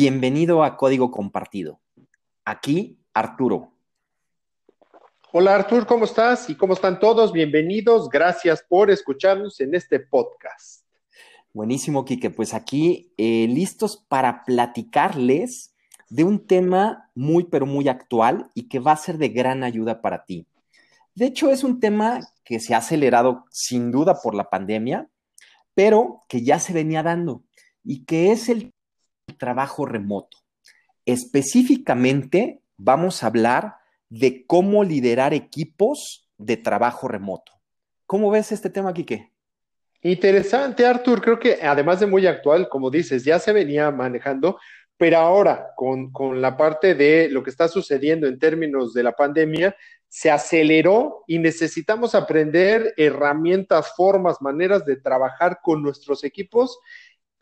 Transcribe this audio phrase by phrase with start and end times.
[0.00, 1.80] Bienvenido a Código Compartido.
[2.44, 3.72] Aquí Arturo.
[5.32, 6.48] Hola Arturo, ¿cómo estás?
[6.48, 7.32] ¿Y cómo están todos?
[7.32, 8.08] Bienvenidos.
[8.08, 10.84] Gracias por escucharnos en este podcast.
[11.52, 12.30] Buenísimo, Quique.
[12.30, 15.74] Pues aquí eh, listos para platicarles
[16.10, 20.00] de un tema muy, pero muy actual y que va a ser de gran ayuda
[20.00, 20.46] para ti.
[21.16, 25.08] De hecho, es un tema que se ha acelerado sin duda por la pandemia,
[25.74, 27.42] pero que ya se venía dando
[27.82, 28.72] y que es el
[29.36, 30.38] trabajo remoto.
[31.04, 33.76] Específicamente, vamos a hablar
[34.08, 37.52] de cómo liderar equipos de trabajo remoto.
[38.06, 39.32] ¿Cómo ves este tema, Quique?
[40.02, 41.20] Interesante, Artur.
[41.20, 44.58] Creo que además de muy actual, como dices, ya se venía manejando,
[44.96, 49.12] pero ahora con, con, la parte de lo que está sucediendo en términos de la
[49.12, 49.76] pandemia,
[50.08, 56.78] se aceleró y necesitamos aprender herramientas, formas, maneras de trabajar con nuestros equipos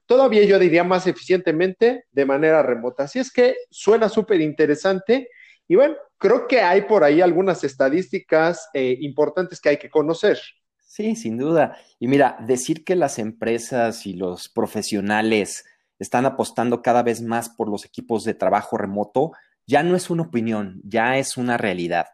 [0.06, 3.04] todavía yo diría más eficientemente de manera remota.
[3.04, 5.28] Así es que suena súper interesante
[5.68, 10.38] y bueno, creo que hay por ahí algunas estadísticas eh, importantes que hay que conocer.
[10.86, 11.76] Sí, sin duda.
[11.98, 15.64] Y mira, decir que las empresas y los profesionales
[15.98, 19.32] están apostando cada vez más por los equipos de trabajo remoto
[19.66, 22.06] ya no es una opinión, ya es una realidad.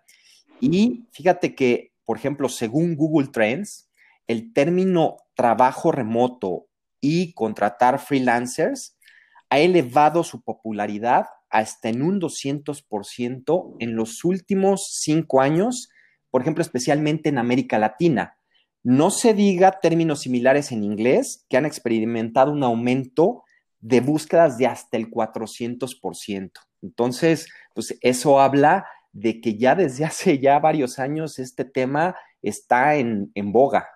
[0.61, 3.91] Y fíjate que, por ejemplo, según Google Trends,
[4.27, 6.67] el término trabajo remoto
[7.03, 8.97] y contratar freelancers
[9.51, 15.91] ha elevado su popularidad hasta en un 200% en los últimos cinco años,
[16.31, 18.39] por ejemplo, especialmente en América Latina.
[18.83, 23.45] No se diga términos similares en inglés que han experimentado un aumento
[23.81, 26.53] de búsquedas de hasta el 400%.
[26.81, 32.95] Entonces, pues eso habla de que ya desde hace ya varios años este tema está
[32.95, 33.89] en, en boga.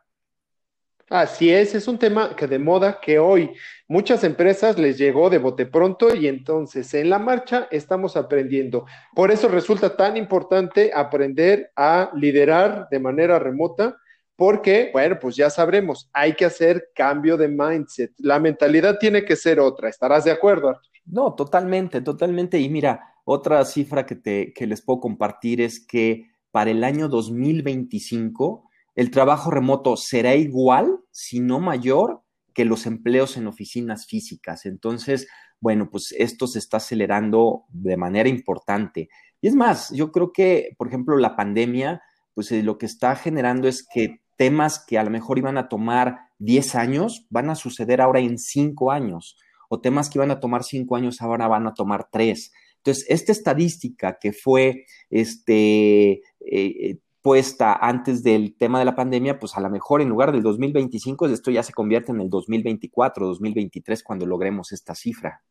[1.09, 3.53] Así es, es un tema que de moda que hoy
[3.87, 8.87] muchas empresas les llegó de bote pronto y entonces en la marcha estamos aprendiendo.
[9.15, 13.97] Por eso resulta tan importante aprender a liderar de manera remota
[14.34, 18.12] porque, bueno, pues ya sabremos, hay que hacer cambio de mindset.
[18.19, 19.88] La mentalidad tiene que ser otra.
[19.88, 20.81] ¿Estarás de acuerdo?
[21.06, 22.59] No, totalmente, totalmente.
[22.59, 27.09] Y mira, otra cifra que, te, que les puedo compartir es que para el año
[27.09, 32.23] 2025 el trabajo remoto será igual, si no mayor,
[32.55, 34.65] que los empleos en oficinas físicas.
[34.65, 35.29] Entonces,
[35.61, 39.11] bueno, pues esto se está acelerando de manera importante.
[39.43, 42.01] Y es más, yo creo que, por ejemplo, la pandemia,
[42.33, 45.69] pues eh, lo que está generando es que temas que a lo mejor iban a
[45.69, 49.37] tomar 10 años van a suceder ahora en 5 años,
[49.69, 52.53] o temas que iban a tomar 5 años ahora van a tomar 3.
[52.79, 59.38] Entonces, esta estadística que fue este, eh, eh, puesta antes del tema de la pandemia,
[59.38, 63.26] pues a lo mejor en lugar del 2025, esto ya se convierte en el 2024,
[63.26, 65.42] 2023, cuando logremos esta cifra.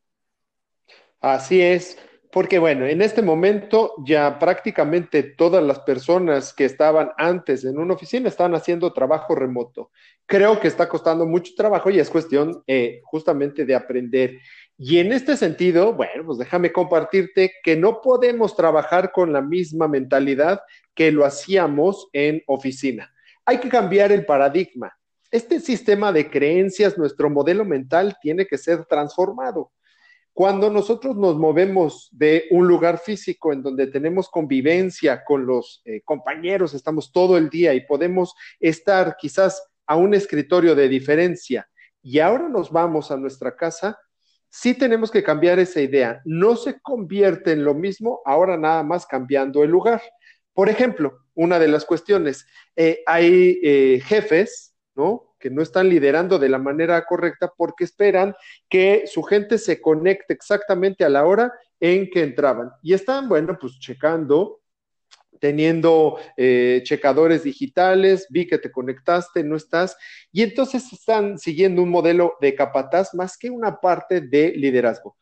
[1.22, 1.98] Así es,
[2.32, 7.94] porque bueno, en este momento ya prácticamente todas las personas que estaban antes en una
[7.94, 9.92] oficina están haciendo trabajo remoto.
[10.26, 14.40] Creo que está costando mucho trabajo y es cuestión eh, justamente de aprender.
[14.78, 19.88] Y en este sentido, bueno, pues déjame compartirte que no podemos trabajar con la misma
[19.88, 20.62] mentalidad
[20.94, 23.14] que lo hacíamos en oficina.
[23.46, 24.92] Hay que cambiar el paradigma.
[25.32, 29.72] Este sistema de creencias, nuestro modelo mental, tiene que ser transformado.
[30.34, 36.02] Cuando nosotros nos movemos de un lugar físico en donde tenemos convivencia con los eh,
[36.04, 41.70] compañeros, estamos todo el día y podemos estar quizás a un escritorio de diferencia
[42.06, 43.98] y ahora nos vamos a nuestra casa,
[44.56, 46.22] sí tenemos que cambiar esa idea.
[46.24, 50.02] No se convierte en lo mismo ahora nada más cambiando el lugar.
[50.54, 55.36] Por ejemplo, una de las cuestiones, eh, hay eh, jefes, ¿no?
[55.40, 58.34] Que no están liderando de la manera correcta porque esperan
[58.70, 62.72] que su gente se conecte exactamente a la hora en que entraban.
[62.82, 64.62] Y están, bueno, pues checando
[65.40, 69.98] teniendo eh, checadores digitales, vi que te conectaste, no estás,
[70.32, 75.18] y entonces están siguiendo un modelo de capataz más que una parte de liderazgo.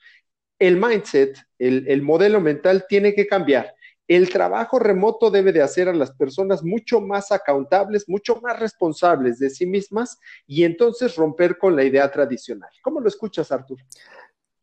[0.60, 3.74] El mindset, el, el modelo mental tiene que cambiar.
[4.08, 9.40] El trabajo remoto debe de hacer a las personas mucho más accountables, mucho más responsables
[9.40, 12.70] de sí mismas y entonces romper con la idea tradicional.
[12.82, 13.80] ¿Cómo lo escuchas, Artur?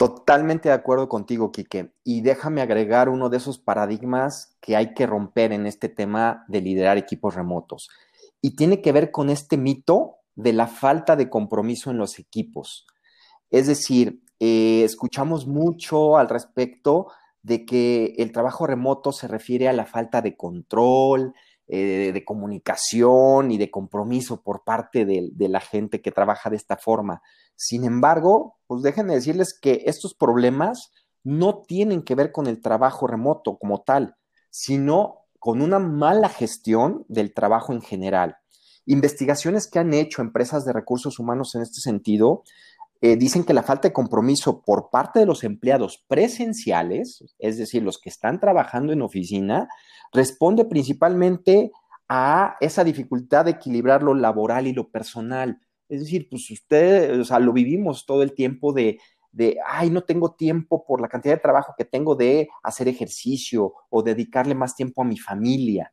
[0.00, 1.92] Totalmente de acuerdo contigo, Quique.
[2.04, 6.62] Y déjame agregar uno de esos paradigmas que hay que romper en este tema de
[6.62, 7.90] liderar equipos remotos.
[8.40, 12.86] Y tiene que ver con este mito de la falta de compromiso en los equipos.
[13.50, 17.08] Es decir, eh, escuchamos mucho al respecto
[17.42, 21.34] de que el trabajo remoto se refiere a la falta de control,
[21.72, 26.56] eh, de comunicación y de compromiso por parte de, de, la gente que trabaja de
[26.56, 27.22] esta forma.
[27.54, 30.90] Sin embargo, pues déjenme decirles que estos problemas
[31.22, 34.16] no tienen que ver con el trabajo remoto como tal,
[34.50, 38.36] sino con una mala gestión del trabajo en general.
[38.86, 42.42] Investigaciones que han hecho empresas de recursos humanos en este sentido
[43.00, 47.82] eh, dicen que la falta de compromiso por parte de los empleados presenciales, es decir,
[47.82, 49.68] los que están trabajando en oficina,
[50.12, 51.70] responde principalmente
[52.08, 55.60] a esa dificultad de equilibrar lo laboral y lo personal.
[55.88, 58.98] Es decir, pues usted, o sea, lo vivimos todo el tiempo de,
[59.32, 63.74] de, ay, no tengo tiempo por la cantidad de trabajo que tengo de hacer ejercicio
[63.88, 65.90] o dedicarle más tiempo a mi familia.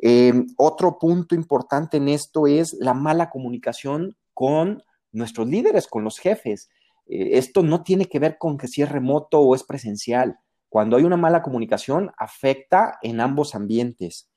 [0.00, 4.82] Eh, otro punto importante en esto es la mala comunicación con
[5.12, 6.68] nuestros líderes, con los jefes.
[7.06, 10.38] Eh, esto no tiene que ver con que si es remoto o es presencial.
[10.68, 14.28] Cuando hay una mala comunicación, afecta en ambos ambientes.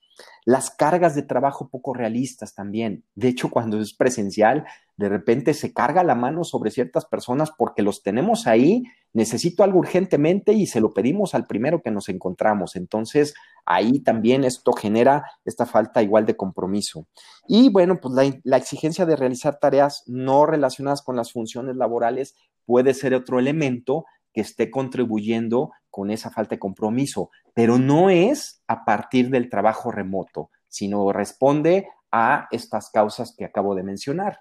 [0.46, 3.04] Las cargas de trabajo poco realistas también.
[3.16, 4.66] De hecho, cuando es presencial,
[4.98, 8.84] de repente se carga la mano sobre ciertas personas porque los tenemos ahí,
[9.14, 12.76] necesito algo urgentemente y se lo pedimos al primero que nos encontramos.
[12.76, 13.34] Entonces,
[13.66, 17.08] ahí también esto genera esta falta igual de compromiso.
[17.48, 22.36] Y bueno, pues la, la exigencia de realizar tareas no relacionadas con las funciones laborales
[22.66, 28.64] puede ser otro elemento que esté contribuyendo con esa falta de compromiso, pero no es
[28.68, 34.40] a partir del trabajo remoto, sino responde a estas causas que acabo de mencionar.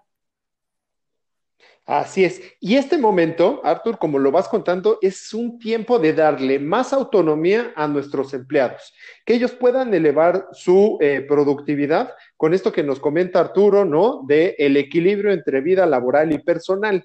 [1.86, 2.40] Así es.
[2.60, 7.72] Y este momento, Arthur, como lo vas contando, es un tiempo de darle más autonomía
[7.74, 8.94] a nuestros empleados,
[9.24, 14.22] que ellos puedan elevar su eh, productividad con esto que nos comenta Arturo, ¿no?
[14.26, 17.04] De el equilibrio entre vida laboral y personal.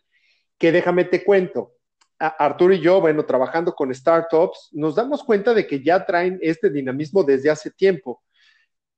[0.57, 1.74] Que déjame te cuento,
[2.19, 6.69] Arturo y yo, bueno, trabajando con startups, nos damos cuenta de que ya traen este
[6.69, 8.21] dinamismo desde hace tiempo.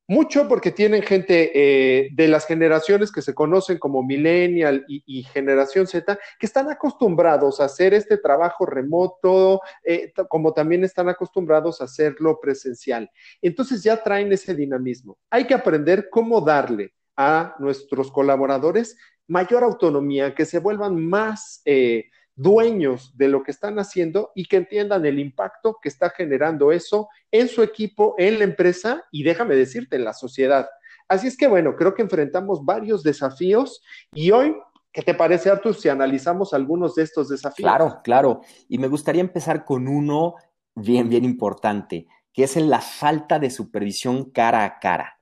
[0.09, 5.85] Mucho porque tienen gente eh, de las generaciones que se conocen como millennial y, generación
[5.85, 11.85] Z, que están acostumbrados a hacer este trabajo remoto, eh, como también están acostumbrados a
[11.85, 13.11] hacerlo presencial.
[13.41, 15.17] Entonces ya traen ese dinamismo.
[15.29, 18.97] Hay que aprender cómo darle a nuestros colaboradores
[19.27, 21.61] mayor autonomía, que se vuelvan más...
[21.65, 22.05] Eh,
[22.37, 27.09] dueños de lo que están haciendo y que entiendan el impacto que está generando eso
[27.31, 30.69] en su equipo, en la empresa y déjame decirte, en la sociedad.
[31.09, 33.81] Así es que bueno, creo que enfrentamos varios desafíos
[34.13, 34.55] y hoy,
[34.93, 37.67] ¿qué te parece, Artur, si analizamos algunos de estos desafíos?
[37.67, 38.41] Claro, claro.
[38.69, 40.35] Y me gustaría empezar con uno
[40.75, 45.19] bien, bien importante, que es la falta de supervisión cara a cara.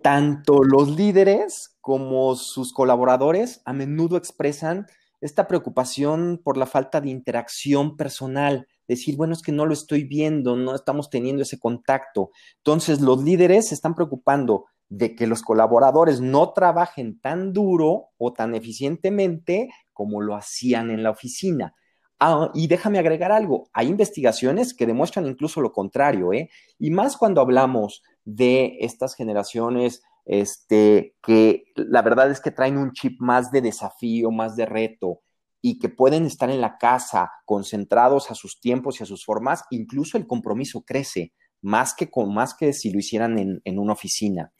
[0.00, 4.86] Tanto los líderes como sus colaboradores a menudo expresan
[5.22, 10.04] esta preocupación por la falta de interacción personal, decir, bueno, es que no lo estoy
[10.04, 12.30] viendo, no estamos teniendo ese contacto.
[12.58, 18.32] Entonces, los líderes se están preocupando de que los colaboradores no trabajen tan duro o
[18.32, 21.74] tan eficientemente como lo hacían en la oficina.
[22.18, 26.50] Ah, y déjame agregar algo, hay investigaciones que demuestran incluso lo contrario, ¿eh?
[26.78, 32.92] Y más cuando hablamos de estas generaciones este, que la verdad es que traen un
[32.92, 35.20] chip más de desafío, más de reto
[35.60, 39.64] y que pueden estar en la casa concentrados a sus tiempos y a sus formas,
[39.70, 43.92] incluso el compromiso crece más que, con, más que si lo hicieran en, en una
[43.92, 44.52] oficina.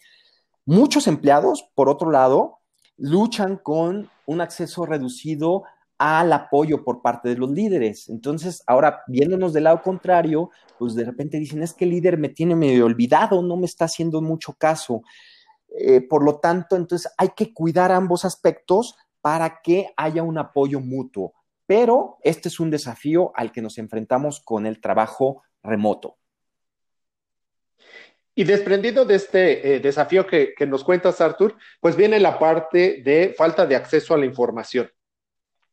[0.64, 2.60] Muchos empleados, por otro lado,
[2.96, 5.64] luchan con un acceso reducido
[5.98, 8.08] al apoyo por parte de los líderes.
[8.08, 12.28] Entonces, ahora viéndonos del lado contrario, pues de repente dicen, es que el líder me
[12.28, 15.02] tiene medio olvidado, no me está haciendo mucho caso.
[15.78, 20.80] Eh, por lo tanto, entonces hay que cuidar ambos aspectos para que haya un apoyo
[20.80, 21.34] mutuo.
[21.66, 26.18] Pero este es un desafío al que nos enfrentamos con el trabajo remoto.
[28.34, 33.34] Y desprendido de este eh, desafío que, nos cuentas, Artur, pues viene la parte de
[33.36, 34.90] falta de acceso a la información.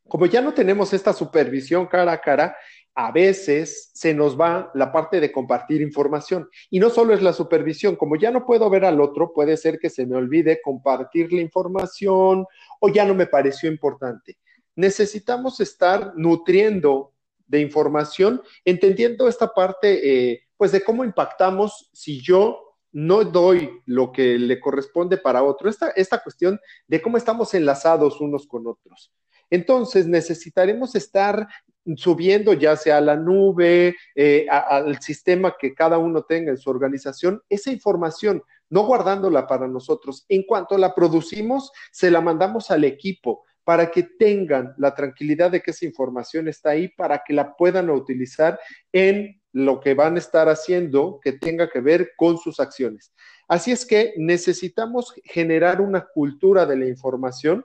[0.07, 2.57] Como ya no tenemos esta supervisión cara a cara,
[2.95, 6.49] a veces se nos va la parte de compartir información.
[6.69, 9.79] Y no solo es la supervisión, como ya no puedo ver al otro, puede ser
[9.79, 12.45] que se me olvide compartir la información
[12.79, 14.37] o ya no me pareció importante.
[14.75, 17.13] Necesitamos estar nutriendo
[17.47, 24.11] de información, entendiendo esta parte, eh, pues de cómo impactamos si yo no doy lo
[24.11, 25.69] que le corresponde para otro.
[25.69, 29.11] Esta, esta cuestión de cómo estamos enlazados unos con otros.
[29.49, 31.47] Entonces necesitaremos estar
[31.95, 36.69] subiendo ya sea a la nube, eh, al sistema que cada uno tenga en su
[36.69, 40.25] organización, esa información, no guardándola para nosotros.
[40.29, 45.61] En cuanto la producimos, se la mandamos al equipo para que tengan la tranquilidad de
[45.61, 48.59] que esa información está ahí, para que la puedan utilizar
[48.91, 53.13] en lo que van a estar haciendo que tenga que ver con sus acciones.
[53.47, 57.63] Así es que necesitamos generar una cultura de la información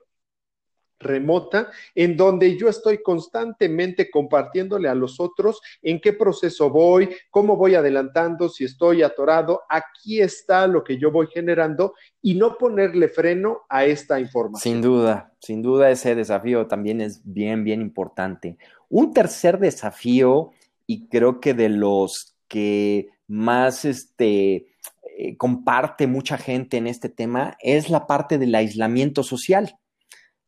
[0.99, 7.57] remota, en donde yo estoy constantemente compartiéndole a los otros en qué proceso voy, cómo
[7.57, 13.09] voy adelantando, si estoy atorado, aquí está lo que yo voy generando y no ponerle
[13.09, 14.75] freno a esta información.
[14.75, 18.57] Sin duda, sin duda ese desafío también es bien, bien importante.
[18.89, 20.51] Un tercer desafío,
[20.87, 24.69] y creo que de los que más este,
[25.17, 29.79] eh, comparte mucha gente en este tema, es la parte del aislamiento social.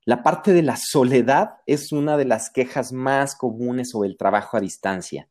[0.06, 4.56] La parte de la soledad es una de las quejas más comunes sobre el trabajo
[4.56, 5.28] a distancia,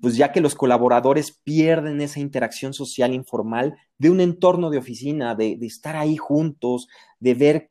[0.00, 5.34] pues ya que los colaboradores pierden esa interacción social informal de un entorno de oficina,
[5.34, 6.86] de, estar ahí juntos,
[7.18, 7.66] de ver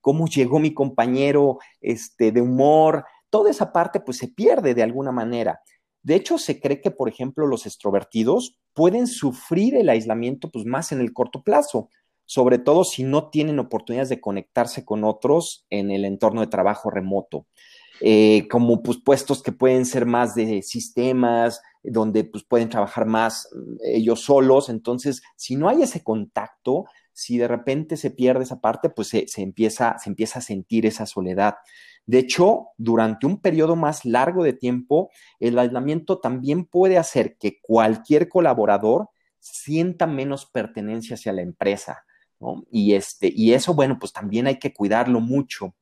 [0.00, 5.10] cómo llegó mi compañero este, de humor, toda esa parte pues se pierde de alguna
[5.10, 5.60] manera.
[6.04, 10.92] De hecho, se cree que, por ejemplo, los extrovertidos pueden sufrir el aislamiento pues más
[10.92, 11.88] en el corto plazo,
[12.30, 16.88] sobre todo si no tienen oportunidades de conectarse con otros en el entorno de trabajo
[16.88, 17.48] remoto.
[18.00, 23.48] Eh, como pues, puestos que pueden ser más de sistemas, donde pues, pueden trabajar más
[23.52, 24.68] mm, ellos solos.
[24.68, 29.26] Entonces, si no hay ese contacto, si de repente se pierde esa parte, pues se,
[29.38, 31.56] empieza, se empieza a sentir esa soledad.
[32.06, 35.10] De hecho, durante un periodo más largo de tiempo,
[35.40, 39.08] el aislamiento también puede hacer que cualquier colaborador
[39.40, 42.04] sienta menos pertenencia hacia la empresa.
[42.70, 45.74] Y, este, y eso, bueno, pues también hay que cuidarlo mucho.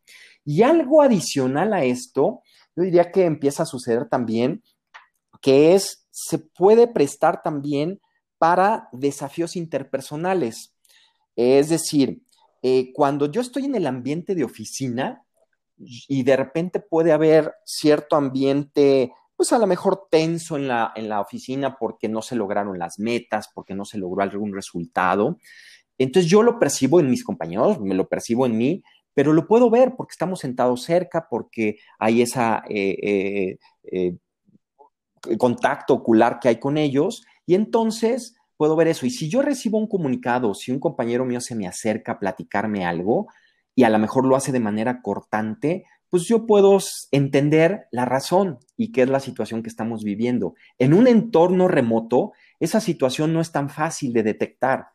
[0.45, 2.43] Y algo adicional a esto,
[2.75, 4.63] yo diría que empieza a suceder también,
[5.41, 8.01] que es, se puede prestar también
[8.39, 10.75] para desafíos interpersonales.
[11.37, 12.23] Es decir,
[12.63, 15.25] eh, cuando yo estoy en el ambiente de oficina
[15.77, 21.09] y de repente puede haber cierto ambiente, pues a lo mejor tenso en la, en
[21.09, 25.39] la oficina porque no se lograron las metas, porque no se logró algún resultado,
[25.99, 28.83] entonces yo lo percibo en mis compañeros, me lo percibo en mí,
[29.15, 33.59] pero lo puedo ver porque estamos sentados cerca, porque hay ese eh, eh,
[33.91, 34.17] eh,
[35.37, 39.07] contacto ocular que hay con ellos, y entonces puedo ver eso.
[39.07, 42.87] Y si yo recibo un comunicado, si un compañero mío se me acerca a platicarme
[42.87, 43.27] algo,
[43.75, 46.79] y a lo mejor lo hace de manera cortante, pues yo puedo
[47.11, 50.55] entender la razón y qué es la situación que estamos viviendo.
[50.79, 54.89] En un entorno remoto, esa situación no es tan fácil de detectar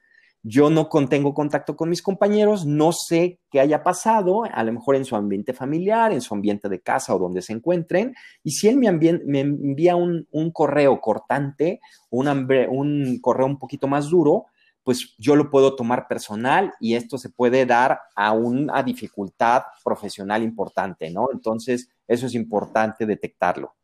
[0.43, 4.97] yo no tengo contacto con mis compañeros, no sé qué haya pasado, a lo mejor
[4.97, 8.67] en su ambiente familiar, en su ambiente de casa o donde se encuentren, y si
[8.67, 14.47] él me, envía un, correo cortante, un, un correo un poquito más duro,
[14.83, 20.43] pues yo lo puedo tomar personal y esto se puede dar a una dificultad profesional
[20.43, 21.29] importante, ¿no?
[21.31, 23.75] Entonces, eso es importante detectarlo.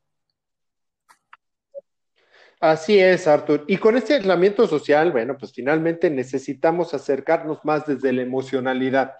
[2.60, 3.64] Así es, Arthur.
[3.68, 9.14] Y con este aislamiento social, bueno, pues finalmente necesitamos acercarnos más desde la emocionalidad.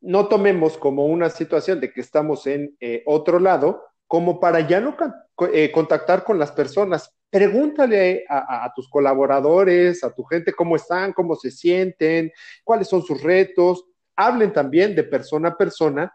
[0.00, 4.80] No tomemos como una situación de que estamos en eh, otro lado, como para ya
[4.80, 4.96] no
[5.52, 7.14] eh, contactar con las personas.
[7.28, 12.32] Pregúntale a, tus colaboradores, a tu gente, cómo están, cómo se sienten,
[12.64, 13.84] cuáles son sus retos.
[14.16, 16.10] Hablen también de persona a persona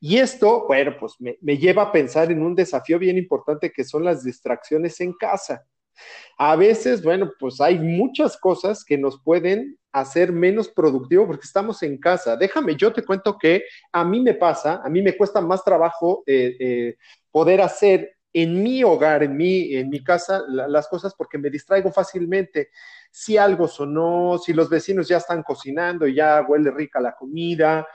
[0.00, 4.04] y esto, bueno, pues me, lleva a pensar en un desafío bien importante que son
[4.04, 5.64] las distracciones en casa.
[6.38, 11.82] A veces, bueno, pues hay muchas cosas que nos pueden hacer menos productivo porque estamos
[11.82, 12.36] en casa.
[12.36, 16.22] Déjame, yo te cuento que a mí me pasa, a mí me cuesta más trabajo
[16.26, 16.96] eh, eh,
[17.30, 21.90] poder hacer en mi hogar, en mi, en mi casa, las cosas porque me distraigo
[21.90, 22.68] fácilmente.
[23.10, 27.86] Si algo sonó, si los vecinos ya están cocinando y ya huele rica la comida,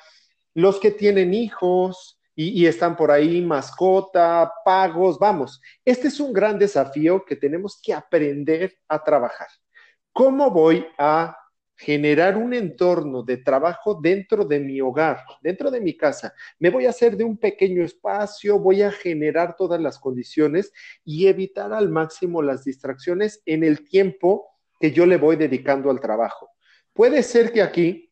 [0.53, 6.57] los que tienen hijos y, están por ahí, mascota, pagos, vamos, este es un gran
[6.57, 9.47] desafío que tenemos que aprender a trabajar.
[10.11, 11.37] ¿Cómo voy a
[11.81, 16.31] generar un entorno de trabajo dentro de mi hogar, dentro de mi casa.
[16.59, 20.71] Me voy a hacer de un pequeño espacio, voy a generar todas las condiciones
[21.03, 24.47] y evitar al máximo las distracciones en el tiempo
[24.79, 26.51] que yo le voy dedicando al trabajo.
[26.93, 28.10] Puede ser que aquí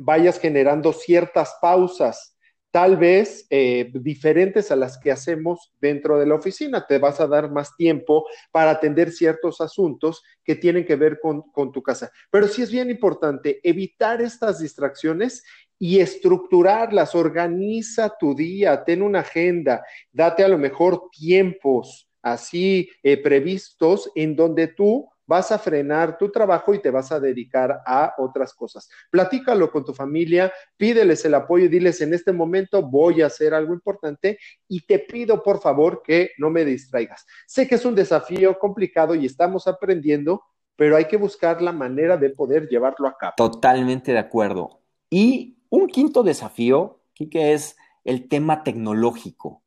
[0.00, 2.36] vayas generando ciertas pausas,
[2.70, 6.86] tal vez eh, diferentes a las que hacemos dentro de la oficina.
[6.86, 11.42] Te vas a dar más tiempo para atender ciertos asuntos que tienen que ver con,
[11.52, 12.10] con tu casa.
[12.30, 15.42] Pero sí es bien importante evitar estas distracciones
[15.78, 23.16] y estructurarlas, organiza tu día, ten una agenda, date a lo mejor tiempos así eh,
[23.16, 28.14] previstos en donde tú vas a frenar tu trabajo y te vas a dedicar a
[28.18, 28.90] otras cosas.
[29.12, 33.54] Platícalo con tu familia, pídeles el apoyo y diles, en este momento voy a hacer
[33.54, 37.24] algo importante y te pido por favor que no me distraigas.
[37.46, 40.42] Sé que es un desafío complicado y estamos aprendiendo,
[40.74, 43.34] pero hay que buscar la manera de poder llevarlo a cabo.
[43.36, 44.80] Totalmente de acuerdo.
[45.10, 49.62] Y un quinto desafío, que es el tema tecnológico.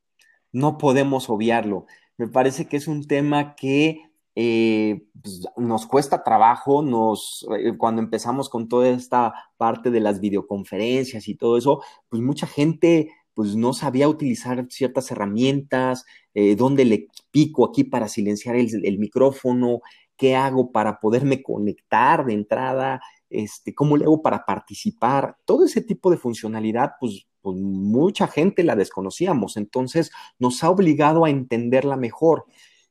[0.52, 1.86] No podemos obviarlo.
[2.18, 8.02] Me parece que es un tema que eh, pues, nos cuesta trabajo, nos, eh, cuando
[8.02, 13.56] empezamos con toda esta parte de las videoconferencias y todo eso, pues mucha gente pues
[13.56, 19.80] no sabía utilizar ciertas herramientas, eh, dónde le pico aquí para silenciar el, micrófono,
[20.16, 23.00] qué hago para poderme conectar de entrada,
[23.30, 28.62] este, cómo le hago para participar, todo ese tipo de funcionalidad, pues, pues mucha gente
[28.62, 32.46] la desconocíamos, entonces nos ha obligado a entenderla mejor.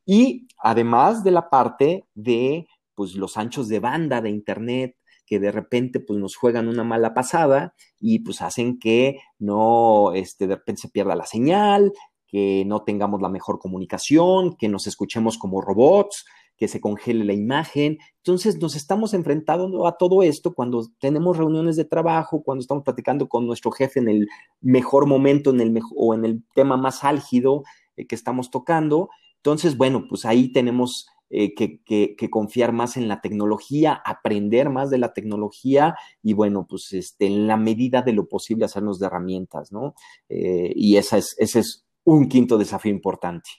[0.05, 4.95] Y además de la parte de pues, los anchos de banda de Internet,
[5.25, 10.47] que de repente pues, nos juegan una mala pasada y pues hacen que no, este,
[10.47, 11.93] de repente se pierda la señal,
[12.27, 16.25] que no tengamos la mejor comunicación, que nos escuchemos como robots,
[16.57, 17.97] que se congele la imagen.
[18.17, 23.27] Entonces nos estamos enfrentando a todo esto cuando tenemos reuniones de trabajo, cuando estamos platicando
[23.27, 24.27] con nuestro jefe en el
[24.61, 27.63] mejor momento en el o en el tema más álgido
[27.95, 29.09] eh, que estamos tocando.
[29.43, 34.99] Entonces, bueno, pues ahí tenemos eh, que, confiar más en la tecnología, aprender más de
[34.99, 39.73] la tecnología y bueno, pues este, en la medida de lo posible hacernos de herramientas,
[39.73, 39.95] ¿no?
[40.29, 43.49] Eh, y esa es, ese es un quinto desafío importante.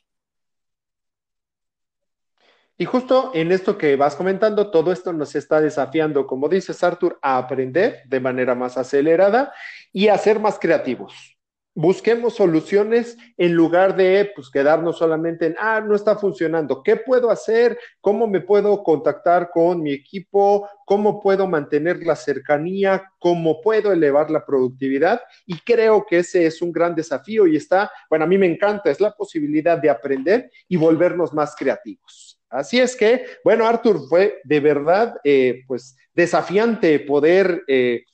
[2.78, 7.18] Y justo en esto que vas comentando, todo esto nos está desafiando, como dices Arthur,
[7.20, 9.52] a aprender de manera más acelerada
[9.92, 11.33] y a ser más creativos
[11.74, 17.30] busquemos soluciones en lugar de pues, quedarnos solamente en, ah, no está funcionando, ¿qué puedo
[17.30, 17.78] hacer?
[18.00, 20.68] ¿Cómo me puedo contactar con mi equipo?
[20.86, 23.10] ¿Cómo puedo mantener la cercanía?
[23.18, 25.20] ¿Cómo puedo elevar la productividad?
[25.46, 28.90] Y creo que ese es un gran desafío y está, bueno, a mí me encanta,
[28.90, 32.40] es la posibilidad de aprender y volvernos más creativos.
[32.48, 38.04] Así es que, bueno, Arthur, fue de verdad, eh, pues, desafiante poder eh,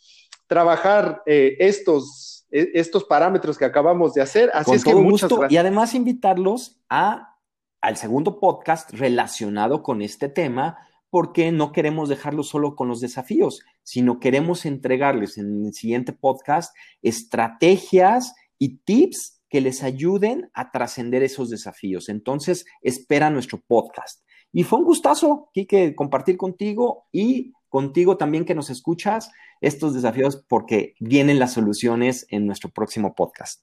[0.46, 4.50] trabajar eh, estos estos parámetros que acabamos de hacer.
[4.54, 7.36] Así es que muchas Y además invitarlos a,
[7.80, 10.78] al segundo podcast relacionado con este tema,
[11.10, 16.74] porque no queremos dejarlo solo con los desafíos, sino queremos entregarles en el siguiente podcast
[17.02, 22.08] estrategias y tips que les ayuden a trascender esos desafíos.
[22.08, 24.24] Entonces, espera nuestro podcast.
[24.52, 29.30] Y fue un gustazo, Kike, compartir contigo y contigo también que nos escuchas
[29.62, 33.62] estos desafíos porque vienen las soluciones en nuestro próximo podcast.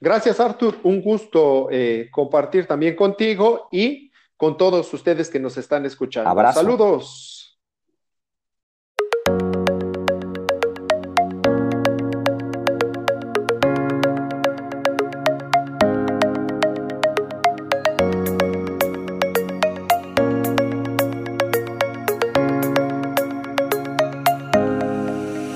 [0.00, 0.78] Gracias, Artur.
[0.82, 6.30] Un gusto eh, compartir también contigo y con todos ustedes que nos están escuchando.
[6.30, 6.60] Abrazo.
[6.60, 7.33] Saludos.